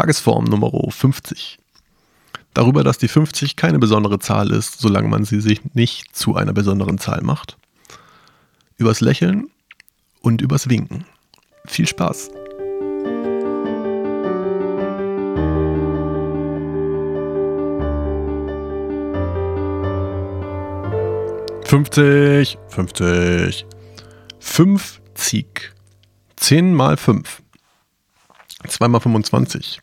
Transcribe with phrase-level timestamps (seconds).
[0.00, 1.58] Tagesform Nummer 50.
[2.54, 6.54] Darüber, dass die 50 keine besondere Zahl ist, solange man sie sich nicht zu einer
[6.54, 7.58] besonderen Zahl macht.
[8.78, 9.50] Übers Lächeln
[10.22, 11.04] und übers Winken.
[11.66, 12.30] Viel Spaß!
[21.66, 23.66] Fünfzig, fünfzig,
[24.38, 25.72] fünfzig,
[26.36, 27.42] zehn mal fünf,
[28.66, 29.82] zweimal fünfundzwanzig.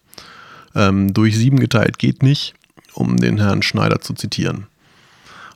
[0.75, 2.53] Ähm, durch sieben geteilt geht nicht,
[2.93, 4.67] um den Herrn Schneider zu zitieren.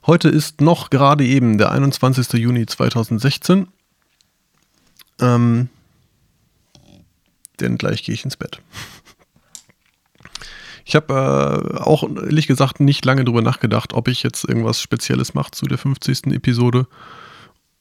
[0.06, 2.34] Heute ist noch gerade eben der 21.
[2.34, 3.68] Juni 2016.
[5.20, 5.70] Ähm,
[7.60, 8.60] denn gleich gehe ich ins Bett.
[10.84, 15.34] Ich habe äh, auch ehrlich gesagt nicht lange drüber nachgedacht, ob ich jetzt irgendwas Spezielles
[15.34, 16.28] mache zu der 50.
[16.34, 16.88] Episode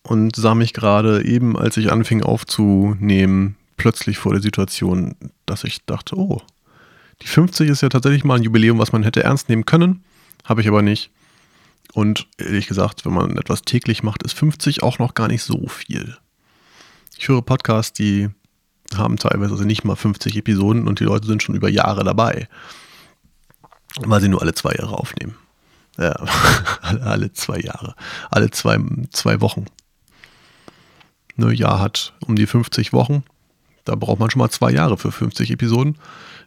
[0.02, 5.16] und sah mich gerade eben, als ich anfing aufzunehmen, plötzlich vor der Situation,
[5.46, 6.42] dass ich dachte, oh,
[7.22, 10.04] die 50 ist ja tatsächlich mal ein Jubiläum, was man hätte ernst nehmen können,
[10.44, 11.10] habe ich aber nicht.
[11.92, 15.66] Und ehrlich gesagt, wenn man etwas täglich macht, ist 50 auch noch gar nicht so
[15.66, 16.16] viel.
[17.18, 18.30] Ich höre Podcasts, die
[18.94, 22.48] haben teilweise also nicht mal 50 Episoden und die Leute sind schon über Jahre dabei,
[24.00, 25.36] weil sie nur alle zwei Jahre aufnehmen.
[25.98, 26.12] Ja,
[26.80, 27.94] alle zwei Jahre,
[28.30, 28.78] alle zwei,
[29.10, 29.66] zwei Wochen.
[31.36, 33.24] Ne, Jahr hat um die 50 Wochen.
[33.84, 35.96] Da braucht man schon mal zwei Jahre für 50 Episoden.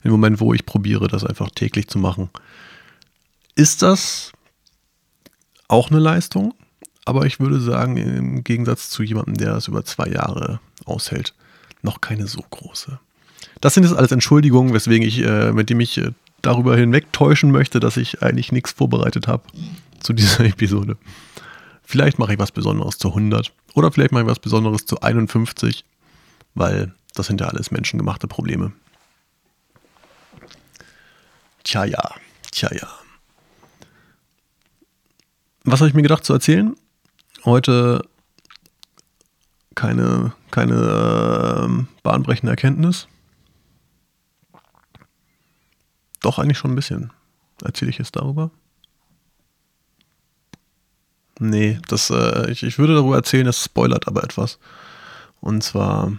[0.03, 2.29] Im Moment, wo ich probiere, das einfach täglich zu machen.
[3.55, 4.31] Ist das
[5.67, 6.53] auch eine Leistung?
[7.05, 11.33] Aber ich würde sagen, im Gegensatz zu jemandem, der das über zwei Jahre aushält,
[11.81, 12.99] noch keine so große.
[13.61, 16.11] Das sind jetzt alles Entschuldigungen, weswegen ich, äh, mit dem ich äh,
[16.41, 19.43] darüber hinwegtäuschen möchte, dass ich eigentlich nichts vorbereitet habe
[19.99, 20.97] zu dieser Episode.
[21.83, 25.83] Vielleicht mache ich was Besonderes zu 100 oder vielleicht mache ich was Besonderes zu 51,
[26.55, 28.73] weil das sind ja alles menschengemachte Probleme.
[31.64, 32.16] Tja, ja,
[32.52, 32.88] tja, ja.
[35.64, 36.75] Was habe ich mir gedacht zu erzählen?
[37.46, 38.02] Heute
[39.75, 43.07] keine, keine äh, bahnbrechende Erkenntnis.
[46.22, 47.12] Doch, eigentlich schon ein bisschen.
[47.63, 48.52] Erzähle ich jetzt darüber?
[51.40, 54.59] Nee, das, äh, ich, ich würde darüber erzählen, das spoilert aber etwas.
[55.41, 56.13] Und zwar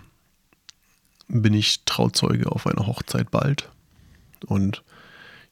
[1.29, 3.69] bin ich Trauzeuge auf einer Hochzeit bald.
[4.47, 4.83] Und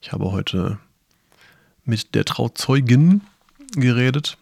[0.01, 0.79] ich habe heute
[1.85, 3.23] mit der Trauzeugin
[3.75, 4.37] geredet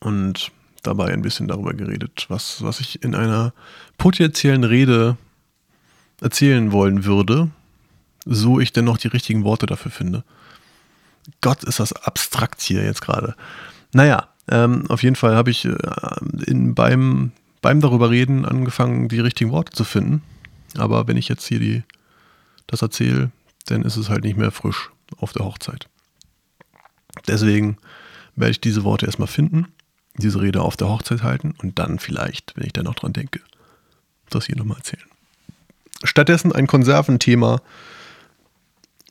[0.00, 0.50] und
[0.82, 3.52] dabei ein bisschen darüber geredet, was, was ich in einer
[3.98, 5.16] potenziellen Rede
[6.20, 7.50] erzählen wollen würde,
[8.24, 10.24] so ich denn noch die richtigen Worte dafür finde.
[11.40, 13.34] Gott, ist das abstrakt hier jetzt gerade.
[13.92, 15.74] Naja, ähm, auf jeden Fall habe ich äh,
[16.46, 20.22] in, beim, beim darüber reden angefangen, die richtigen Worte zu finden.
[20.76, 21.82] Aber wenn ich jetzt hier die,
[22.66, 23.30] das erzähle,
[23.66, 25.88] dann ist es halt nicht mehr frisch auf der Hochzeit.
[27.26, 27.76] Deswegen
[28.36, 29.66] werde ich diese Worte erstmal finden,
[30.16, 33.40] diese Rede auf der Hochzeit halten und dann vielleicht, wenn ich da noch dran denke,
[34.30, 35.04] das hier nochmal erzählen.
[36.04, 37.60] Stattdessen ein Konserventhema,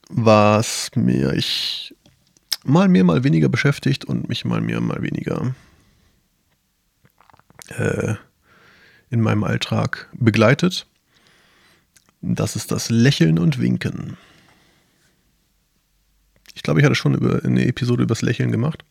[0.10, 1.94] was mir ich
[2.64, 5.54] mal mehr, mal weniger beschäftigt und mich mal mehr, mal weniger
[7.70, 8.16] äh,
[9.10, 10.86] in meinem Alltag begleitet.
[12.22, 14.18] Das ist das Lächeln und Winken.
[16.54, 18.84] Ich glaube, ich hatte schon über eine Episode über das Lächeln gemacht.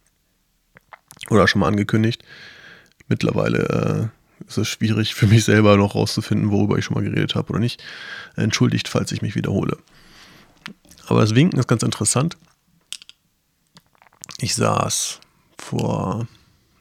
[1.28, 2.24] Oder schon mal angekündigt.
[3.08, 7.34] Mittlerweile äh, ist es schwierig für mich selber noch rauszufinden, worüber ich schon mal geredet
[7.34, 7.82] habe oder nicht.
[8.36, 9.76] Entschuldigt, falls ich mich wiederhole.
[11.06, 12.36] Aber das Winken ist ganz interessant.
[14.40, 15.20] Ich saß
[15.58, 16.28] vor.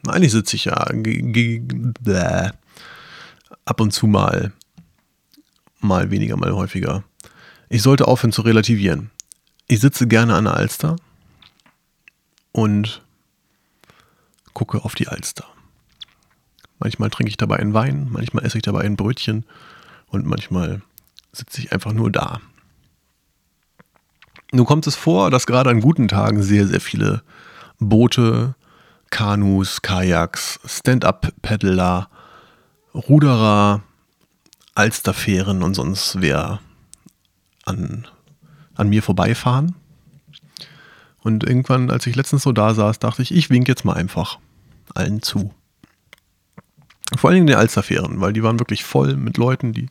[0.06, 0.88] Eigentlich sitze ich ja
[3.68, 4.54] ab und zu mal.
[5.80, 7.04] Mal weniger, mal häufiger.
[7.70, 9.12] Ich sollte aufhören zu relativieren
[9.68, 10.96] ich sitze gerne an der Alster
[12.52, 13.04] und
[14.54, 15.46] gucke auf die Alster.
[16.80, 19.46] Manchmal trinke ich dabei einen Wein, manchmal esse ich dabei ein Brötchen
[20.08, 20.82] und manchmal
[21.34, 22.40] sitze ich einfach nur da.
[24.54, 27.24] Nun kommt es vor, dass gerade an guten Tagen sehr, sehr viele
[27.80, 28.56] Boote,
[29.10, 32.10] Kanus, Kajaks, Stand-up-Paddler,
[32.98, 33.82] Ruderer,
[34.76, 36.60] Alsterfähren und sonst wer
[37.66, 38.08] an
[38.78, 39.76] an mir vorbeifahren.
[41.20, 44.40] Und irgendwann, als ich letztens so da saß, dachte ich, ich wink jetzt mal einfach
[44.94, 45.54] allen zu.
[47.16, 49.90] Vor allen Dingen den Alsterfähren, weil die waren wirklich voll mit Leuten, die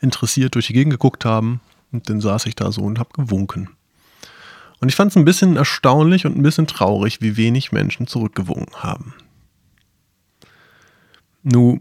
[0.00, 1.60] interessiert durch die Gegend geguckt haben.
[1.92, 3.70] Und dann saß ich da so und habe gewunken.
[4.80, 8.82] Und ich fand es ein bisschen erstaunlich und ein bisschen traurig, wie wenig Menschen zurückgewunken
[8.82, 9.14] haben.
[11.42, 11.80] Nun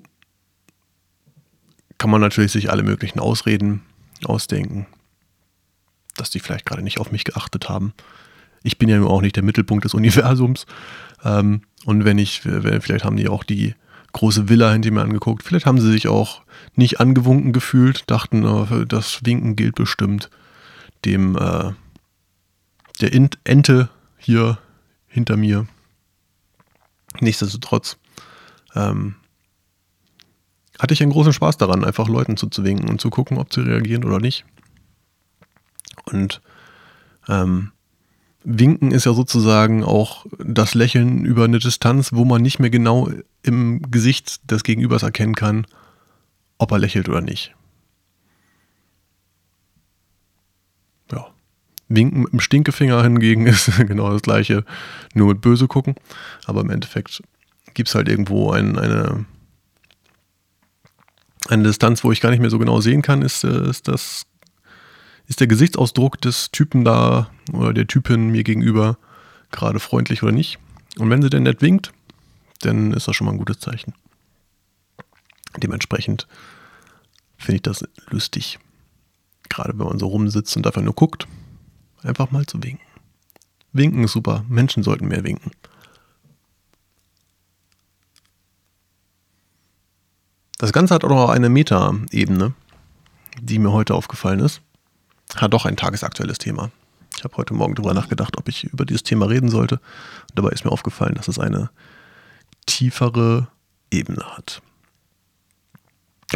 [2.06, 3.82] kann man natürlich sich alle möglichen Ausreden
[4.26, 4.86] ausdenken
[6.18, 7.94] dass die vielleicht gerade nicht auf mich geachtet haben.
[8.62, 10.68] Ich bin ja auch nicht der Mittelpunkt des Universums.
[11.24, 13.74] Ähm, und wenn ich, vielleicht haben die auch die
[14.14, 15.42] große Villa hinter mir angeguckt.
[15.42, 16.44] Vielleicht haben sie sich auch
[16.76, 20.30] nicht angewunken gefühlt, dachten, äh, das Winken gilt bestimmt
[21.04, 21.74] dem äh,
[23.02, 23.14] der
[23.44, 24.60] Ente hier
[25.08, 25.66] hinter mir.
[27.20, 27.98] Nichtsdestotrotz
[28.76, 29.16] ähm,
[30.80, 34.04] hatte ich einen großen Spaß daran, einfach Leuten zuzuwinken und zu gucken, ob sie reagieren
[34.04, 34.46] oder nicht.
[36.06, 36.42] Und
[37.28, 37.72] ähm,
[38.44, 43.10] Winken ist ja sozusagen auch das Lächeln über eine Distanz, wo man nicht mehr genau
[43.42, 45.66] im Gesicht des Gegenübers erkennen kann,
[46.60, 47.56] ob er lächelt oder nicht.
[51.12, 51.28] Ja.
[51.88, 54.64] Winken mit dem Stinkefinger hingegen ist genau das gleiche,
[55.16, 55.96] nur mit böse gucken.
[56.46, 57.24] Aber im Endeffekt
[57.74, 59.26] gibt es halt irgendwo ein, eine,
[61.48, 64.26] eine Distanz, wo ich gar nicht mehr so genau sehen kann, ist, äh, ist das
[65.28, 68.98] ist der Gesichtsausdruck des Typen da oder der Typin mir gegenüber
[69.52, 70.60] gerade freundlich oder nicht.
[70.98, 71.94] Und wenn sie denn nett winkt,
[72.62, 73.94] dann ist das schon mal ein gutes Zeichen.
[75.58, 76.28] Dementsprechend
[77.38, 78.60] finde ich das lustig.
[79.50, 81.28] Gerade wenn man so rumsitzt und einfach nur guckt,
[82.04, 82.86] einfach mal zu winken.
[83.74, 84.46] Winken ist super.
[84.48, 85.52] Menschen sollten mehr winken.
[90.58, 92.54] Das Ganze hat auch noch eine Meta-Ebene,
[93.42, 94.62] die mir heute aufgefallen ist.
[95.36, 96.72] Hat doch ein tagesaktuelles Thema.
[97.18, 99.76] Ich habe heute Morgen darüber nachgedacht, ob ich über dieses Thema reden sollte.
[99.76, 101.70] Und dabei ist mir aufgefallen, dass es eine
[102.66, 103.48] tiefere
[103.92, 104.62] Ebene hat.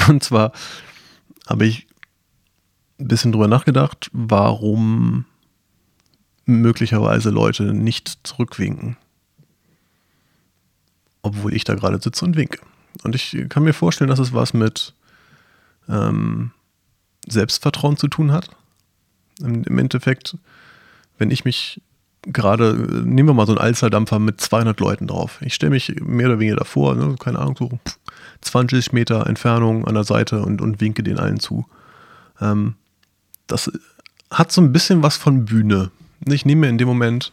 [0.07, 0.51] Und zwar
[1.47, 1.87] habe ich
[2.99, 5.25] ein bisschen darüber nachgedacht, warum
[6.45, 8.97] möglicherweise Leute nicht zurückwinken.
[11.21, 12.59] Obwohl ich da gerade sitze und winke.
[13.03, 14.93] Und ich kann mir vorstellen, dass es was mit
[15.87, 16.51] ähm,
[17.27, 18.49] Selbstvertrauen zu tun hat.
[19.39, 20.37] Im, Im, Endeffekt,
[21.17, 21.81] wenn ich mich
[22.23, 22.73] gerade,
[23.05, 25.39] nehmen wir mal so einen Alsterdampfer mit 200 Leuten drauf.
[25.41, 27.79] Ich stelle mich mehr oder weniger davor, ne, keine Ahnung, so
[28.41, 31.65] 20 Meter Entfernung an der Seite und, und winke den allen zu.
[32.41, 32.75] Ähm,
[33.47, 33.71] das
[34.31, 35.91] hat so ein bisschen was von Bühne.
[36.25, 37.31] Ich nehme mir in dem Moment,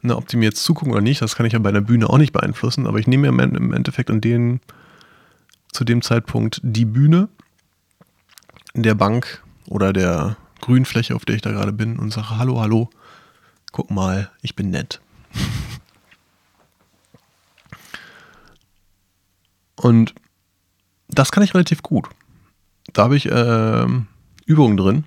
[0.00, 2.08] ne, ob die mir jetzt zugucken oder nicht, das kann ich ja bei einer Bühne
[2.08, 4.60] auch nicht beeinflussen, aber ich nehme mir im Endeffekt an den,
[5.72, 7.28] zu dem Zeitpunkt die Bühne
[8.74, 12.88] der Bank oder der Grünfläche, auf der ich da gerade bin und sage, hallo, hallo,
[13.72, 15.00] guck mal, ich bin nett.
[19.76, 20.14] Und
[21.08, 22.08] das kann ich relativ gut.
[22.92, 23.86] Da habe ich äh,
[24.46, 25.04] Übungen drin,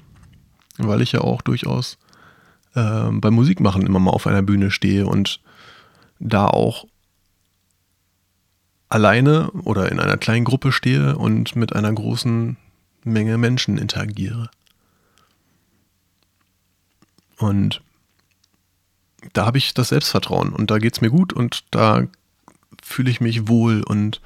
[0.78, 1.98] weil ich ja auch durchaus
[2.74, 5.40] äh, beim Musikmachen immer mal auf einer Bühne stehe und
[6.20, 6.86] da auch
[8.90, 12.58] alleine oder in einer kleinen Gruppe stehe und mit einer großen
[13.04, 14.50] Menge Menschen interagiere.
[17.38, 17.82] Und
[19.34, 22.04] da habe ich das Selbstvertrauen und da geht es mir gut und da
[22.82, 24.22] fühle ich mich wohl und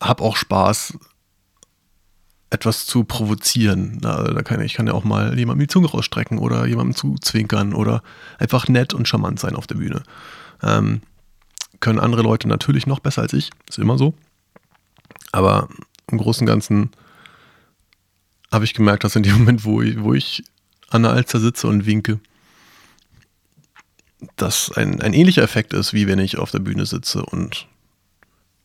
[0.00, 0.98] habe auch Spaß,
[2.50, 3.98] etwas zu provozieren.
[4.00, 7.74] Da, da kann ich kann ja auch mal jemandem die Zunge rausstrecken oder jemandem zuzwinkern
[7.74, 8.02] oder
[8.38, 10.02] einfach nett und charmant sein auf der Bühne.
[10.62, 11.00] Ähm,
[11.80, 14.14] können andere Leute natürlich noch besser als ich, ist immer so.
[15.32, 15.68] Aber
[16.10, 16.90] im Großen und Ganzen
[18.52, 20.44] habe ich gemerkt, dass in dem Moment, wo ich, wo ich
[20.88, 22.20] an der Alster sitze und winke,
[24.36, 27.66] dass ein, ein ähnlicher Effekt ist, wie wenn ich auf der Bühne sitze und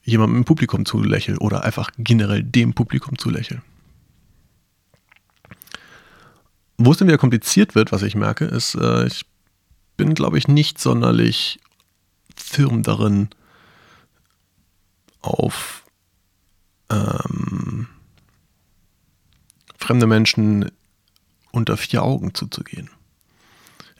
[0.04, 3.62] jemandem im Publikum zulächle oder einfach generell dem Publikum zulächle.
[6.78, 9.26] Wo es dann wieder kompliziert wird, was ich merke, ist, äh, ich
[9.98, 11.60] bin, glaube ich, nicht sonderlich
[12.36, 13.30] firm darin,
[15.22, 15.84] auf
[16.90, 17.88] ähm,
[19.78, 20.72] fremde Menschen
[21.52, 22.90] unter vier Augen zuzugehen.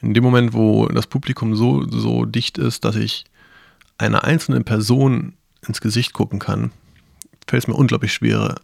[0.00, 3.24] In dem Moment, wo das Publikum so, so dicht ist, dass ich
[3.98, 5.34] einer einzelnen Person
[5.66, 6.72] ins Gesicht gucken kann,
[7.46, 8.56] fällt es mir unglaublich schwer,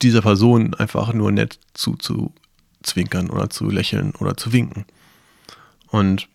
[0.00, 4.84] dieser Person einfach nur nett zuzuzwinkern oder zu lächeln oder zu winken.
[5.88, 6.28] Und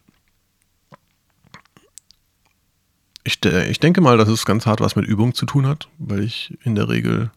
[3.27, 6.23] ich, ich denke mal, dass es ganz hart was mit Übung zu tun hat, weil
[6.23, 7.29] ich in der Regel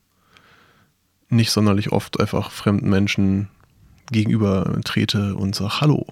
[1.28, 3.48] nicht sonderlich oft einfach fremden Menschen
[4.10, 6.06] gegenüber trete und sage, hallo,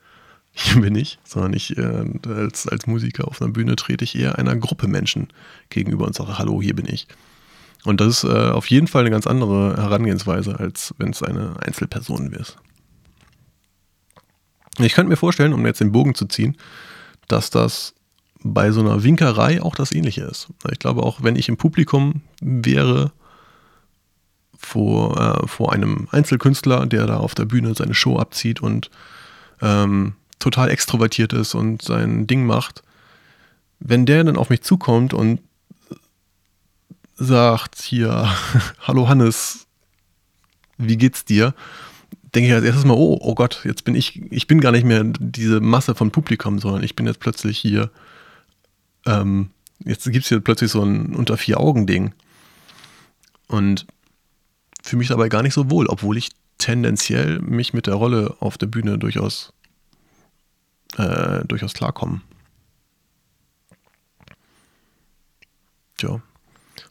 [0.52, 4.38] hier bin ich, sondern ich äh, als, als Musiker auf einer Bühne trete ich eher
[4.38, 5.28] einer Gruppe Menschen
[5.68, 7.06] gegenüber und sage, hallo, hier bin ich.
[7.84, 11.54] Und das ist äh, auf jeden Fall eine ganz andere Herangehensweise, als wenn es eine
[11.60, 12.46] Einzelperson wäre.
[14.78, 16.56] Ich könnte mir vorstellen, um jetzt den Bogen zu ziehen,
[17.28, 17.94] dass das
[18.42, 20.48] bei so einer Winkerei auch das ähnliche ist.
[20.70, 23.12] Ich glaube, auch wenn ich im Publikum wäre,
[24.58, 28.90] vor, äh, vor einem Einzelkünstler, der da auf der Bühne seine Show abzieht und
[29.62, 32.82] ähm, total extrovertiert ist und sein Ding macht,
[33.80, 35.40] wenn der dann auf mich zukommt und
[37.16, 38.28] sagt hier,
[38.80, 39.66] hallo Hannes,
[40.76, 41.54] wie geht's dir?
[42.34, 44.84] Denke ich als erstes mal, oh, oh Gott, jetzt bin ich, ich bin gar nicht
[44.84, 47.90] mehr diese Masse von Publikum, sondern ich bin jetzt plötzlich hier,
[49.08, 49.50] ähm,
[49.80, 52.12] jetzt gibt es hier plötzlich so ein unter vier Augen Ding.
[53.46, 53.86] Und
[54.82, 58.58] fühle mich dabei gar nicht so wohl, obwohl ich tendenziell mich mit der Rolle auf
[58.58, 59.52] der Bühne durchaus,
[60.96, 62.20] äh, durchaus klarkomme.
[65.96, 66.20] Tja,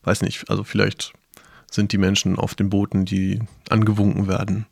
[0.03, 1.13] weiß nicht, also vielleicht
[1.69, 4.65] sind die Menschen auf den Booten, die angewunken werden,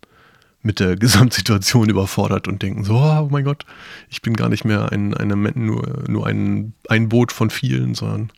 [0.65, 3.65] mit der Gesamtsituation überfordert und denken so, oh mein Gott,
[4.10, 8.31] ich bin gar nicht mehr ein, eine, nur, nur ein, ein Boot von vielen, sondern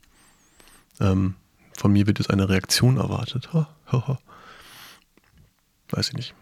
[1.00, 1.36] ähm,
[1.76, 3.50] von mir wird jetzt eine Reaktion erwartet.
[5.90, 6.36] Weiß ich nicht.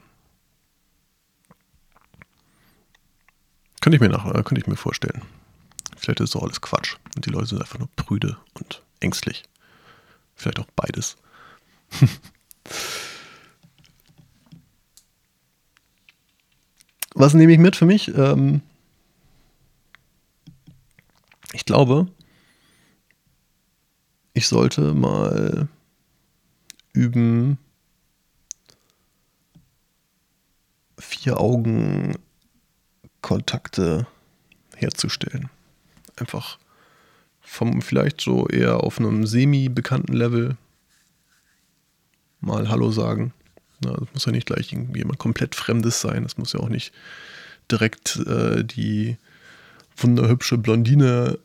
[3.79, 5.21] Könnte ich mir nach, äh, könnte ich mir vorstellen.
[5.97, 9.43] Vielleicht ist doch alles Quatsch und die Leute sind einfach nur prüde und ängstlich.
[10.35, 11.15] Vielleicht auch beides.
[17.15, 18.09] Was nehme ich mit für mich?
[18.15, 18.61] Ähm
[21.53, 22.07] ich glaube,
[24.33, 25.69] ich sollte mal
[26.91, 27.57] üben,
[30.99, 32.17] vier Augen
[33.21, 34.07] Kontakte
[34.75, 35.49] herzustellen.
[36.17, 36.59] Einfach
[37.39, 40.57] vom vielleicht so eher auf einem semi-bekannten Level
[42.41, 43.33] mal Hallo sagen.
[43.81, 46.23] Na, das muss ja nicht gleich jemand komplett Fremdes sein.
[46.23, 46.93] Das muss ja auch nicht
[47.71, 49.17] direkt äh, die
[49.97, 51.39] wunderhübsche Blondine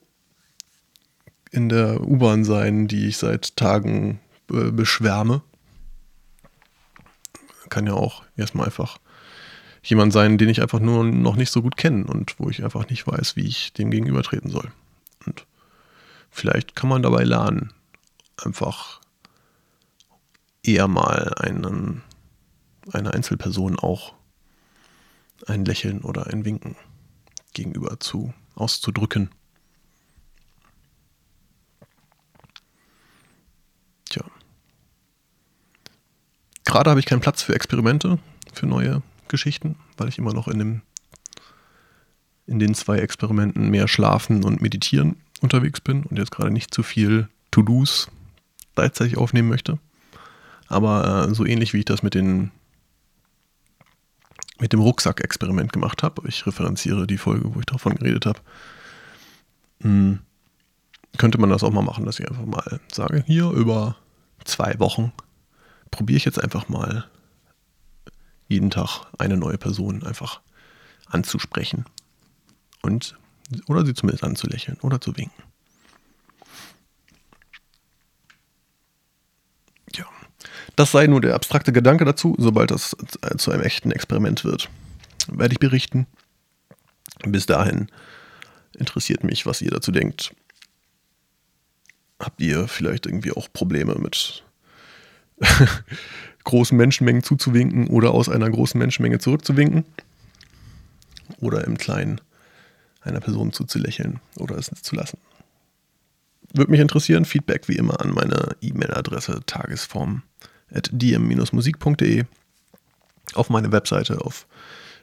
[1.51, 4.21] in der U-Bahn sein, die ich seit Tagen
[4.51, 5.43] äh, beschwärme.
[7.69, 8.99] Kann ja auch erstmal einfach
[9.83, 12.89] jemand sein, den ich einfach nur noch nicht so gut kenne und wo ich einfach
[12.89, 14.71] nicht weiß, wie ich dem gegenübertreten soll.
[15.27, 15.47] Und
[16.31, 17.73] vielleicht kann man dabei lernen,
[18.37, 19.01] einfach
[20.63, 22.03] eher mal einen,
[22.93, 24.15] einer Einzelperson auch
[25.47, 26.77] ein Lächeln oder ein Winken
[27.53, 29.31] gegenüber zu auszudrücken.
[34.09, 34.25] Tja.
[36.65, 38.19] Gerade habe ich keinen Platz für Experimente,
[38.53, 40.83] für neue Geschichten, weil ich immer noch in dem
[42.47, 46.83] in den zwei Experimenten mehr schlafen und meditieren unterwegs bin und jetzt gerade nicht zu
[46.83, 48.11] viel To-Dos
[48.75, 49.79] gleichzeitig aufnehmen möchte.
[50.67, 52.51] Aber äh, so ähnlich wie ich das mit den
[54.61, 58.41] mit dem Rucksack-Experiment gemacht habe, ich referenziere die Folge, wo ich davon geredet habe,
[59.81, 60.21] hm,
[61.17, 63.97] könnte man das auch mal machen, dass ich einfach mal sage, hier über
[64.45, 65.13] zwei Wochen
[65.91, 67.05] probiere ich jetzt einfach mal
[68.49, 70.41] jeden Tag eine neue Person einfach
[71.07, 71.85] anzusprechen
[72.83, 73.17] und
[73.67, 75.43] oder sie zumindest anzulächeln oder zu winken.
[80.81, 82.35] Das sei nur der abstrakte Gedanke dazu.
[82.39, 82.97] Sobald das
[83.37, 84.71] zu einem echten Experiment wird,
[85.31, 86.07] werde ich berichten.
[87.27, 87.89] Bis dahin
[88.79, 90.35] interessiert mich, was ihr dazu denkt.
[92.19, 94.43] Habt ihr vielleicht irgendwie auch Probleme mit
[96.45, 99.85] großen Menschenmengen zuzuwinken oder aus einer großen Menschenmenge zurückzuwinken.
[101.41, 102.23] Oder im Kleinen
[103.03, 105.19] einer Person zuzulächeln oder es zu lassen.
[106.55, 109.41] Würde mich interessieren, Feedback wie immer an meine E-Mail-Adresse
[110.73, 112.25] tagesform.dm-musik.de
[113.35, 114.47] auf meine Webseite, auf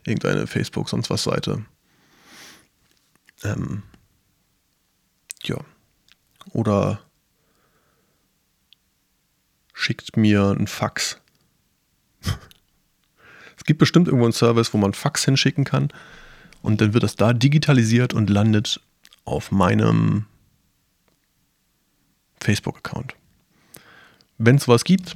[0.05, 1.65] irgendeine Facebook, sonst was Seite.
[3.43, 3.83] Ähm,
[5.43, 5.57] ja.
[6.51, 7.01] Oder
[9.73, 11.19] schickt mir ein Fax
[13.57, 15.89] es gibt bestimmt irgendwo einen Service, wo man Fax hinschicken kann
[16.61, 18.81] und dann wird das da digitalisiert und landet
[19.25, 20.25] auf meinem
[22.39, 23.15] Facebook-Account.
[24.37, 25.15] Wenn es sowas gibt,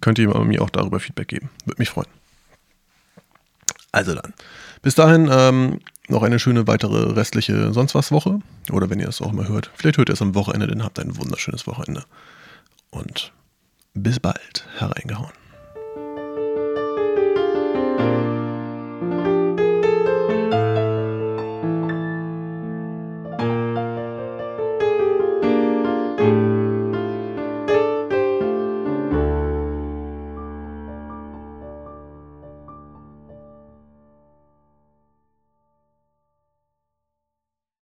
[0.00, 1.50] könnt ihr mir auch darüber Feedback geben.
[1.64, 2.08] Würde mich freuen.
[3.92, 4.34] Also dann.
[4.82, 8.40] Bis dahin ähm, noch eine schöne weitere restliche sonst was Woche.
[8.70, 9.70] Oder wenn ihr es auch mal hört.
[9.74, 12.04] Vielleicht hört ihr es am Wochenende, dann habt ein wunderschönes Wochenende.
[12.90, 13.32] Und
[13.94, 15.32] bis bald hereingehauen.